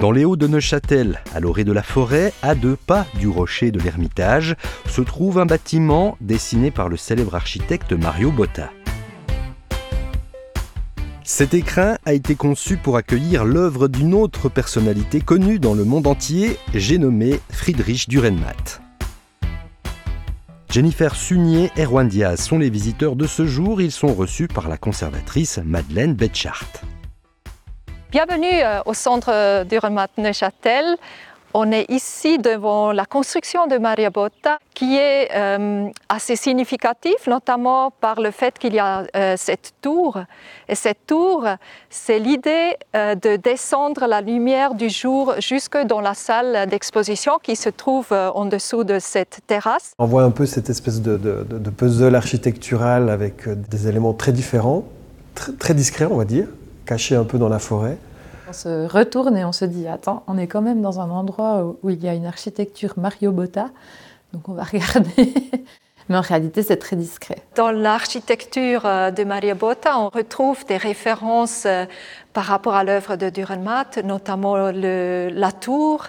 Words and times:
Dans 0.00 0.12
les 0.12 0.24
Hauts 0.24 0.36
de 0.36 0.46
Neuchâtel, 0.46 1.20
à 1.34 1.40
l'orée 1.40 1.64
de 1.64 1.72
la 1.72 1.82
forêt, 1.82 2.32
à 2.40 2.54
deux 2.54 2.74
pas 2.74 3.04
du 3.18 3.28
rocher 3.28 3.70
de 3.70 3.78
l'Ermitage, 3.78 4.56
se 4.88 5.02
trouve 5.02 5.38
un 5.38 5.44
bâtiment 5.44 6.16
dessiné 6.22 6.70
par 6.70 6.88
le 6.88 6.96
célèbre 6.96 7.34
architecte 7.34 7.92
Mario 7.92 8.30
Botta. 8.30 8.70
Cet 11.22 11.52
écrin 11.52 11.98
a 12.06 12.14
été 12.14 12.34
conçu 12.34 12.78
pour 12.78 12.96
accueillir 12.96 13.44
l'œuvre 13.44 13.88
d'une 13.88 14.14
autre 14.14 14.48
personnalité 14.48 15.20
connue 15.20 15.58
dans 15.58 15.74
le 15.74 15.84
monde 15.84 16.06
entier, 16.06 16.56
j'ai 16.74 16.96
nommé 16.96 17.38
Friedrich 17.50 18.08
Dürrenmatt. 18.08 18.80
Jennifer 20.70 21.14
Sunier 21.14 21.70
et 21.76 21.82
Erwan 21.82 22.08
Diaz 22.08 22.40
sont 22.40 22.58
les 22.58 22.70
visiteurs 22.70 23.16
de 23.16 23.26
ce 23.26 23.44
jour. 23.44 23.82
Ils 23.82 23.92
sont 23.92 24.14
reçus 24.14 24.48
par 24.48 24.68
la 24.68 24.78
conservatrice 24.78 25.58
Madeleine 25.62 26.14
Betchart. 26.14 26.70
Bienvenue 28.10 28.46
euh, 28.62 28.80
au 28.86 28.94
centre 28.94 29.64
Dürrenmatt 29.64 30.10
Neuchâtel. 30.18 30.96
On 31.52 31.72
est 31.72 31.90
ici 31.90 32.38
devant 32.38 32.92
la 32.92 33.04
construction 33.04 33.66
de 33.66 33.76
Maria 33.76 34.10
Botta 34.10 34.58
qui 34.72 34.96
est 34.96 35.30
euh, 35.34 35.88
assez 36.08 36.36
significative, 36.36 37.18
notamment 37.26 37.90
par 37.90 38.20
le 38.20 38.30
fait 38.30 38.56
qu'il 38.56 38.74
y 38.74 38.78
a 38.78 39.04
euh, 39.16 39.34
cette 39.36 39.72
tour. 39.82 40.20
Et 40.68 40.76
cette 40.76 41.06
tour, 41.08 41.44
c'est 41.88 42.20
l'idée 42.20 42.76
euh, 42.94 43.16
de 43.16 43.34
descendre 43.34 44.06
la 44.06 44.20
lumière 44.20 44.74
du 44.74 44.88
jour 44.88 45.34
jusque 45.40 45.76
dans 45.76 46.00
la 46.00 46.14
salle 46.14 46.68
d'exposition 46.68 47.38
qui 47.42 47.56
se 47.56 47.68
trouve 47.68 48.12
en 48.12 48.44
dessous 48.44 48.84
de 48.84 49.00
cette 49.00 49.40
terrasse. 49.48 49.92
On 49.98 50.06
voit 50.06 50.22
un 50.22 50.30
peu 50.30 50.46
cette 50.46 50.70
espèce 50.70 51.02
de, 51.02 51.44
puzzle 51.76 52.14
architectural 52.14 53.10
avec 53.10 53.48
des 53.48 53.88
éléments 53.88 54.14
très 54.14 54.32
différents, 54.32 54.84
très 55.58 55.74
discrets 55.74 56.06
on 56.08 56.16
va 56.16 56.24
dire, 56.24 56.46
cachés 56.86 57.16
un 57.16 57.24
peu 57.24 57.38
dans 57.38 57.48
la 57.48 57.58
forêt. 57.58 57.98
On 58.50 58.52
se 58.52 58.88
retourne 58.88 59.36
et 59.36 59.44
on 59.44 59.52
se 59.52 59.64
dit 59.64 59.86
attends, 59.86 60.24
on 60.26 60.36
est 60.36 60.48
quand 60.48 60.60
même 60.60 60.82
dans 60.82 60.98
un 60.98 61.08
endroit 61.08 61.76
où 61.84 61.90
il 61.90 62.02
y 62.02 62.08
a 62.08 62.14
une 62.14 62.26
architecture 62.26 62.94
Mario 62.96 63.30
Botta, 63.30 63.70
donc 64.32 64.48
on 64.48 64.54
va 64.54 64.64
regarder. 64.72 65.32
Mais 66.08 66.16
en 66.16 66.20
réalité, 66.20 66.64
c'est 66.64 66.78
très 66.78 66.96
discret. 66.96 67.36
Dans 67.54 67.70
l'architecture 67.70 68.86
euh, 68.86 69.12
de 69.12 69.22
Mario 69.22 69.54
Botta, 69.54 69.96
on 70.00 70.08
retrouve 70.08 70.66
des 70.66 70.78
références 70.78 71.62
euh, 71.64 71.84
par 72.32 72.42
rapport 72.42 72.74
à 72.74 72.82
l'œuvre 72.82 73.14
de 73.14 73.30
Dürrenmatt, 73.30 73.98
notamment 73.98 74.56
la 74.56 75.52
tour, 75.52 76.06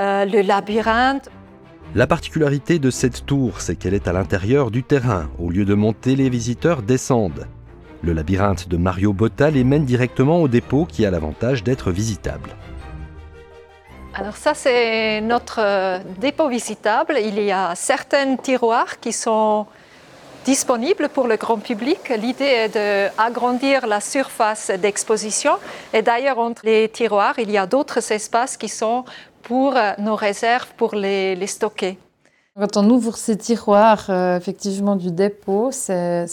euh, 0.00 0.24
le 0.24 0.40
labyrinthe. 0.40 1.30
La 1.94 2.08
particularité 2.08 2.80
de 2.80 2.90
cette 2.90 3.24
tour, 3.24 3.60
c'est 3.60 3.76
qu'elle 3.76 3.94
est 3.94 4.08
à 4.08 4.12
l'intérieur 4.12 4.72
du 4.72 4.82
terrain. 4.82 5.30
Au 5.38 5.48
lieu 5.48 5.64
de 5.64 5.74
monter, 5.74 6.16
les 6.16 6.28
visiteurs 6.28 6.82
descendent. 6.82 7.46
Le 8.04 8.12
labyrinthe 8.12 8.68
de 8.68 8.76
Mario 8.76 9.14
Botta 9.14 9.48
les 9.48 9.64
mène 9.64 9.86
directement 9.86 10.42
au 10.42 10.46
dépôt 10.46 10.84
qui 10.84 11.06
a 11.06 11.10
l'avantage 11.10 11.64
d'être 11.64 11.90
visitable. 11.90 12.50
Alors 14.12 14.36
ça, 14.36 14.52
c'est 14.52 15.22
notre 15.22 15.58
euh, 15.60 15.98
dépôt 16.18 16.50
visitable. 16.50 17.16
Il 17.18 17.42
y 17.42 17.50
a 17.50 17.74
certains 17.74 18.36
tiroirs 18.36 19.00
qui 19.00 19.14
sont 19.14 19.66
disponibles 20.44 21.08
pour 21.08 21.26
le 21.26 21.36
grand 21.36 21.56
public. 21.56 22.10
L'idée 22.10 22.44
est 22.44 22.74
d'agrandir 22.74 23.86
la 23.86 24.00
surface 24.00 24.70
d'exposition. 24.70 25.52
Et 25.94 26.02
d'ailleurs, 26.02 26.38
entre 26.38 26.60
les 26.66 26.90
tiroirs, 26.90 27.38
il 27.38 27.50
y 27.50 27.56
a 27.56 27.66
d'autres 27.66 28.12
espaces 28.12 28.58
qui 28.58 28.68
sont 28.68 29.06
pour 29.42 29.78
euh, 29.78 29.92
nos 29.98 30.14
réserves, 30.14 30.68
pour 30.76 30.94
les, 30.94 31.34
les 31.36 31.46
stocker. 31.46 31.96
Quand 32.56 32.76
on 32.76 32.88
ouvre 32.88 33.16
ces 33.16 33.36
tiroirs, 33.36 34.06
euh, 34.10 34.36
effectivement, 34.36 34.94
du 34.94 35.10
dépôt, 35.10 35.70
c'est 35.72 36.28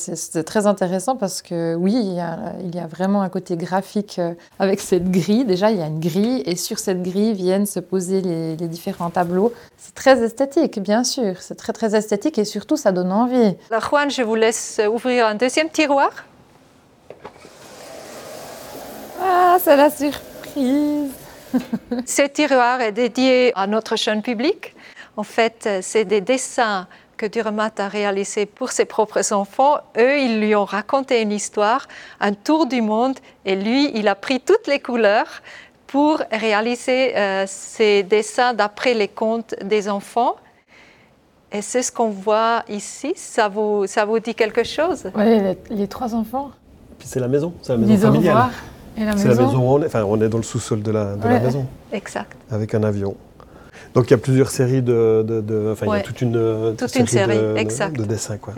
très 0.45 0.67
intéressant 0.67 1.16
parce 1.16 1.41
que 1.41 1.73
oui, 1.73 1.94
il 1.95 2.14
y, 2.14 2.19
a, 2.19 2.53
il 2.64 2.75
y 2.75 2.77
a 2.77 2.86
vraiment 2.86 3.23
un 3.23 3.30
côté 3.30 3.58
graphique 3.58 4.20
euh, 4.20 4.36
avec 4.60 4.81
cette 4.81 5.10
grille. 5.10 5.45
Déjà, 5.45 5.71
il 5.71 5.80
y 5.80 5.81
a 5.81 5.87
une 5.87 5.99
grille 5.99 6.43
et 6.45 6.55
sur 6.55 6.77
cette 6.77 7.02
grille 7.02 7.33
viennent 7.33 7.65
se 7.65 7.80
poser 7.80 8.21
les, 8.21 8.55
les 8.55 8.67
différents 8.67 9.10
tableaux. 9.10 9.52
C'est 9.77 9.95
très 9.95 10.21
esthétique, 10.21 10.80
bien 10.80 11.04
sûr. 11.04 11.42
C'est 11.42 11.55
très, 11.55 11.73
très 11.73 11.95
esthétique 11.95 12.37
et 12.37 12.45
surtout, 12.45 12.77
ça 12.77 12.92
donne 12.92 13.11
envie. 13.11 13.55
Alors, 13.71 13.89
Juan, 13.89 14.11
je 14.11 14.21
vous 14.21 14.36
laisse 14.36 14.80
ouvrir 14.93 15.26
un 15.26 15.33
deuxième 15.33 15.71
tiroir. 15.71 16.11
Ah, 19.20 19.58
c'est 19.60 19.76
la 19.76 19.89
surprise 19.89 21.10
Ce 22.05 22.27
tiroir 22.27 22.80
est 22.81 22.92
dédié 22.92 23.54
à 23.55 23.65
notre 23.65 23.95
jeune 23.98 24.21
public. 24.21 24.76
En 25.17 25.23
fait, 25.23 25.67
c'est 25.82 26.05
des 26.05 26.22
dessins 26.22 26.88
que 27.22 27.27
Dürrenmatt 27.27 27.80
a 27.80 27.88
réalisés 27.88 28.48
pour 28.48 28.72
ses 28.72 28.86
propres 28.86 29.32
enfants. 29.32 29.77
Eux, 29.98 30.20
ils 30.20 30.39
lui 30.39 30.55
ont 30.55 30.66
raconté 30.66 31.22
une 31.22 31.32
histoire, 31.32 31.88
un 32.20 32.33
tour 32.33 32.66
du 32.66 32.82
monde, 32.82 33.17
et 33.45 33.55
lui, 33.55 33.92
il 33.94 34.08
a 34.08 34.16
pris 34.16 34.39
toutes 34.39 34.66
les 34.66 34.80
couleurs 34.80 35.42
pour 35.86 36.22
réaliser 36.32 37.16
euh, 37.16 37.44
ces 37.48 38.02
dessins 38.02 38.54
d'après 38.54 38.94
les 38.94 39.08
contes 39.08 39.54
des 39.64 39.88
enfants. 39.88 40.36
Et 41.52 41.61
c'est 41.61 41.83
ce 41.83 41.92
qu'on 41.92 42.10
voit 42.10 42.64
ici. 42.70 43.14
Ça 43.16 43.49
vous, 43.49 43.86
ça 43.86 44.05
vous 44.05 44.20
dit 44.20 44.33
quelque 44.33 44.64
chose? 44.64 45.11
Oui, 45.14 45.55
les, 45.70 45.88
trois 45.88 46.16
enfants. 46.16 46.49
Puis 46.98 47.08
c'est 47.08 47.20
la 47.20 47.28
maison, 47.28 47.54
c'est 47.61 47.73
la 47.73 47.78
maison 47.78 48.14
familiale. 48.14 48.49
C'est 48.95 49.28
la 49.28 49.36
maison 49.36 49.58
où 49.58 49.73
on 49.73 49.82
est. 49.83 49.88
Enfin, 49.88 50.04
on 50.04 50.20
est 50.22 50.30
dans 50.30 50.38
le 50.38 50.43
sous-sol 50.43 50.82
de, 50.82 50.92
la, 50.92 51.16
de 51.16 51.28
la 51.28 51.39
maison. 51.39 51.66
Exact. 51.92 52.36
Avec 52.49 52.73
un 52.73 52.83
avion. 52.83 53.16
Donc 53.93 54.05
il 54.08 54.11
y 54.11 54.14
a 54.14 54.17
plusieurs 54.17 54.49
séries 54.49 54.81
de, 54.81 55.71
enfin 55.71 55.86
il 55.87 55.97
y 55.97 55.99
a 55.99 56.02
toute 56.02 56.21
une, 56.21 56.75
toute 56.77 56.95
une 56.95 57.08
série, 57.08 57.37
de, 57.37 57.97
de, 57.97 58.05
dessins 58.05 58.37
quoi, 58.37 58.53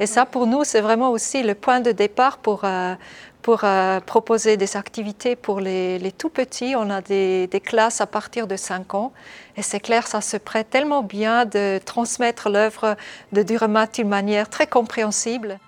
Et 0.00 0.06
ça 0.06 0.26
pour 0.26 0.46
nous 0.46 0.64
c'est 0.64 0.80
vraiment 0.80 1.10
aussi 1.10 1.42
le 1.42 1.54
point 1.54 1.80
de 1.80 1.92
départ 1.92 2.38
pour 2.38 2.64
euh, 2.64 2.94
pour 3.42 3.64
euh, 3.64 3.98
proposer 4.00 4.56
des 4.56 4.76
activités 4.76 5.34
pour 5.34 5.58
les, 5.58 5.98
les, 5.98 6.12
tout 6.12 6.28
petits. 6.28 6.74
On 6.76 6.90
a 6.90 7.00
des, 7.00 7.48
des, 7.48 7.60
classes 7.60 8.00
à 8.00 8.06
partir 8.06 8.46
de 8.46 8.54
5 8.56 8.94
ans. 8.94 9.12
Et 9.56 9.62
c'est 9.62 9.80
clair 9.80 10.06
ça 10.06 10.20
se 10.20 10.36
prête 10.36 10.70
tellement 10.70 11.02
bien 11.02 11.44
de 11.44 11.78
transmettre 11.84 12.48
l'œuvre 12.48 12.96
de 13.32 13.42
Dürrenmatt 13.42 13.96
d'une 13.96 14.08
manière 14.08 14.48
très 14.48 14.68
compréhensible. 14.68 15.58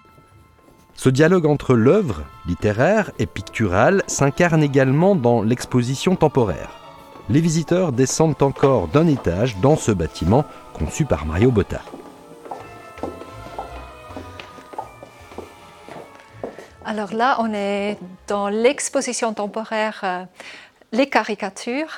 Ce 0.95 1.09
dialogue 1.09 1.47
entre 1.47 1.75
l'œuvre 1.75 2.23
littéraire 2.47 3.11
et 3.19 3.27
picturale 3.27 4.05
s'incarne 4.07 4.63
également 4.63 5.17
dans 5.17 5.43
l'exposition 5.43 6.15
temporaire 6.15 6.84
les 7.29 7.41
visiteurs 7.41 7.93
descendent 7.93 8.43
encore 8.43 8.89
d'un 8.89 9.07
étage 9.07 9.57
dans 9.59 9.77
ce 9.77 9.93
bâtiment 9.93 10.45
conçu 10.73 11.05
par 11.05 11.27
Mario 11.27 11.51
Botta. 11.51 11.81
Alors 16.87 17.15
là, 17.15 17.37
on 17.41 17.53
est 17.55 17.99
dans 18.29 18.49
l'exposition 18.49 19.33
temporaire 19.33 20.01
euh, 20.05 20.25
Les 20.95 21.09
caricatures. 21.09 21.91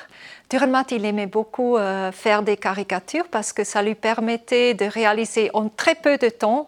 Dürrenmatt, 0.49 0.91
il 0.91 1.05
aimait 1.05 1.27
beaucoup 1.27 1.77
euh, 1.77 2.11
faire 2.11 2.41
des 2.41 2.57
caricatures 2.57 3.27
parce 3.29 3.53
que 3.53 3.63
ça 3.63 3.83
lui 3.83 3.93
permettait 3.93 4.73
de 4.73 4.85
réaliser 4.85 5.51
en 5.53 5.69
très 5.69 5.93
peu 5.93 6.17
de 6.17 6.29
temps 6.29 6.67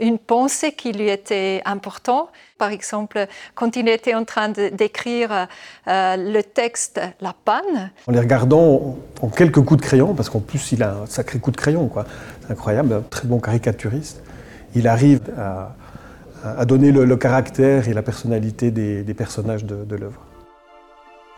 une 0.00 0.18
pensée 0.18 0.72
qui 0.72 0.92
lui 0.92 1.10
était 1.10 1.60
importante. 1.66 2.30
Par 2.56 2.70
exemple, 2.70 3.26
quand 3.54 3.76
il 3.76 3.90
était 3.90 4.14
en 4.14 4.24
train 4.24 4.48
d'écrire 4.48 5.48
euh, 5.86 6.16
le 6.16 6.40
texte 6.40 6.98
La 7.20 7.34
panne. 7.44 7.90
En 8.06 8.12
les 8.12 8.20
regardant 8.20 8.96
en 9.20 9.28
quelques 9.28 9.60
coups 9.60 9.82
de 9.82 9.86
crayon, 9.86 10.14
parce 10.14 10.30
qu'en 10.30 10.40
plus 10.40 10.72
il 10.72 10.82
a 10.82 10.94
un 11.02 11.06
sacré 11.06 11.38
coup 11.38 11.50
de 11.50 11.58
crayon, 11.58 11.88
quoi. 11.88 12.06
C'est 12.40 12.52
incroyable, 12.52 13.02
très 13.10 13.28
bon 13.28 13.38
caricaturiste. 13.38 14.22
Il 14.74 14.88
arrive 14.88 15.20
à, 15.36 15.74
donner 16.64 16.90
le, 16.90 17.16
caractère 17.16 17.86
et 17.86 17.92
la 17.92 18.02
personnalité 18.02 18.70
des, 18.70 19.14
personnages 19.14 19.64
de, 19.66 19.84
de 19.84 19.96
l'œuvre. 19.96 20.22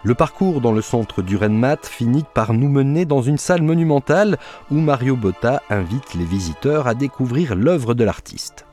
Le 0.04 0.14
parcours 0.14 0.60
dans 0.60 0.70
le 0.70 0.81
centre 0.81 1.22
du 1.22 1.36
Renmat 1.36 1.78
finit 1.82 2.25
par 2.32 2.53
nous 2.53 2.69
mener 2.69 3.04
dans 3.04 3.20
une 3.20 3.36
salle 3.36 3.62
monumentale 3.62 4.38
où 4.70 4.76
Mario 4.76 5.16
Botta 5.16 5.60
invite 5.70 6.14
les 6.14 6.25
visiteurs 6.25 6.87
à 6.87 6.94
découvrir 6.94 7.56
l'œuvre 7.56 7.94
de 7.94 8.05
l'artiste. 8.05 8.64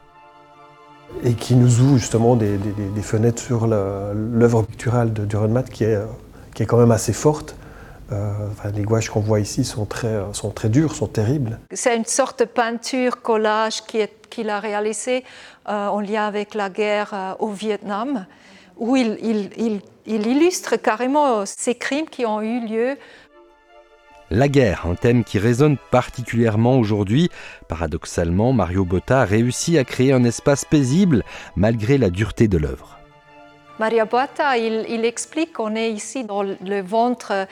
Et 1.24 1.34
qui 1.34 1.56
nous 1.56 1.82
ouvre 1.82 1.98
justement 1.98 2.36
des, 2.36 2.60
fenêtres 3.02 3.42
sur 3.42 3.66
l'œuvre 3.66 4.62
picturale 4.62 5.14
de 5.14 5.26
Dürrenmatt 5.26 5.68
qui 5.68 5.86
est, 5.86 5.98
qui 6.54 6.62
est 6.62 6.68
quand 6.68 6.78
même 6.78 6.92
assez 6.92 7.14
forte. 7.14 7.56
Euh, 8.12 8.32
les 8.76 8.84
gouaches 8.84 9.10
qu'on 9.10 9.20
voit 9.20 9.40
ici 9.40 9.64
sont 9.64 9.86
très, 9.86 10.22
sont 10.34 10.52
très 10.52 10.70
dures, 10.70 10.94
sont 10.94 11.08
terribles. 11.08 11.60
C'est 11.72 11.98
une 11.98 12.06
sorte 12.06 12.42
de 12.42 12.46
peinture, 12.46 13.24
collage 13.24 13.82
qu'il 14.30 14.50
a 14.52 14.60
réalisé 14.60 15.24
euh, 15.68 15.88
en 15.88 16.02
lien 16.02 16.28
avec 16.28 16.54
la 16.54 16.70
guerre 16.70 17.10
euh, 17.14 17.34
au 17.40 17.50
Vietnam 17.50 18.28
où 18.78 18.96
il, 18.96 19.82
illustre 20.06 20.76
carrément 20.76 21.46
ces 21.46 21.76
crimes 21.76 22.08
qui 22.10 22.26
ont 22.26 22.42
eu 22.42 22.66
lieu. 22.68 22.98
La 24.32 24.48
guerre, 24.48 24.86
un 24.88 24.96
thème 24.96 25.24
qui 25.24 25.38
résonne 25.38 25.78
particulièrement 25.92 26.78
aujourd'hui. 26.80 27.30
Paradoxalement, 27.68 28.54
Mario 28.54 28.84
Botta 28.84 29.22
a 29.22 29.26
réussi 29.26 29.78
à 29.78 29.84
créer 29.84 30.14
un 30.14 30.24
espace 30.24 30.66
paisible 30.66 31.24
malgré 31.56 31.98
la 31.98 32.10
dureté 32.10 32.48
de 32.48 32.58
l'œuvre. 32.58 32.98
Mario 33.80 34.06
Botta, 34.06 34.58
il 34.58 35.06
explique 35.06 35.54
qu'on 35.54 35.76
est 35.76 35.92
ici 35.92 36.24
dans 36.24 36.44
le 36.44 36.82
ventre 36.82 37.48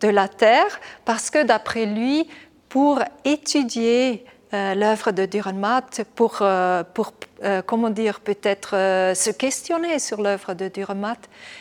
de 0.00 0.08
la 0.08 0.28
terre 0.28 0.80
parce 1.04 1.30
que 1.30 1.44
d'après 1.44 1.86
lui, 1.86 2.26
pour 2.68 3.00
étudier 3.24 4.24
euh, 4.54 4.74
l'œuvre 4.74 5.10
de 5.10 5.26
Dürrenmatt 5.26 6.02
pour, 6.14 6.38
euh, 6.40 6.84
pour 6.94 7.12
euh, 7.42 7.62
comment 7.66 7.90
dire, 7.90 8.20
peut-être 8.20 8.70
se 9.14 9.30
questionner 9.30 9.98
sur 9.98 10.22
l'œuvre 10.22 10.54
de 10.54 10.68
Dürrenmatt. 10.68 11.18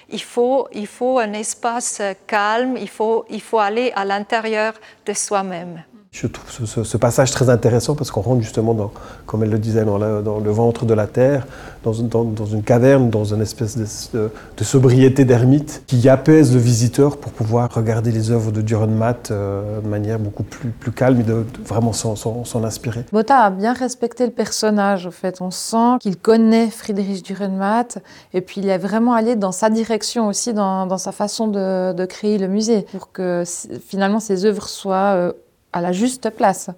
Il 0.10 0.22
faut, 0.22 0.68
il 0.72 0.86
faut 0.86 1.18
un 1.18 1.34
espace 1.34 2.02
calme, 2.28 2.78
il 2.78 2.90
faut, 2.90 3.26
il 3.30 3.42
faut 3.42 3.60
aller 3.60 3.92
à 3.96 4.06
l'intérieur 4.06 4.74
de 5.06 5.14
soi-même. 5.14 5.84
Je 6.16 6.28
trouve 6.28 6.86
ce, 6.86 6.96
passage 6.96 7.32
très 7.32 7.50
intéressant 7.50 7.94
parce 7.94 8.10
qu'on 8.10 8.22
rentre 8.22 8.42
justement, 8.42 8.74
dans, 8.74 8.92
comme 9.26 9.44
elle 9.44 9.50
le 9.50 9.60
disait, 9.60 9.84
dans, 9.84 9.98
le 9.98 10.50
ventre 10.50 10.86
de 10.86 10.94
la 10.94 11.08
terre, 11.08 11.46
dans 11.84 11.92
une, 11.92 12.64
caverne, 12.64 13.10
dans 13.10 13.26
une 13.26 13.42
espèce 13.42 13.78
de, 14.14 14.30
sobriété 14.62 15.26
d'ermite 15.26 15.84
qui 15.88 16.08
apaise 16.08 16.54
le 16.54 16.60
visiteur 16.62 17.18
pour 17.18 17.34
pouvoir 17.34 17.70
regarder 17.74 18.14
les 18.14 18.32
œuvres 18.32 18.54
de 18.54 18.62
Dürrenmatt 18.62 19.30
euh, 19.30 19.82
de 19.82 19.88
manière 19.90 20.18
beaucoup 20.18 20.44
plus, 20.44 20.72
calme 20.94 21.20
et 21.20 21.24
de, 21.24 21.46
vraiment 21.66 21.92
s'en 21.92 22.64
inspirer. 22.64 23.04
Botta 23.12 23.40
a 23.40 23.50
bien 23.50 23.74
respecté 23.74 24.26
le 24.26 24.32
personnage, 24.32 25.08
au 25.08 25.12
fait. 25.12 25.42
On 25.42 25.52
sent 25.52 25.98
qu'il 26.00 26.16
connaît 26.16 26.70
Friedrich 26.70 27.26
Dürrenmatt 27.26 27.98
et 28.34 28.40
puis 28.40 28.62
il 28.62 28.70
est 28.70 28.78
vraiment 28.78 29.16
allé 29.16 29.36
dans 29.36 29.52
sa 29.52 29.70
direction 29.70 30.30
aussi, 30.30 30.54
dans, 30.54 30.86
dans 30.88 30.98
sa 30.98 31.12
façon 31.12 31.50
de, 31.50 32.06
créer 32.06 32.38
le 32.38 32.48
musée, 32.48 32.86
pour 32.94 33.12
que 33.12 33.44
finalement 33.86 34.22
ses 34.22 34.46
œuvres 34.46 34.70
soient... 34.70 35.16
Euh, 35.16 35.34
à 35.75 35.81
la 35.81 35.92
juste 35.92 36.30
place. 36.30 36.69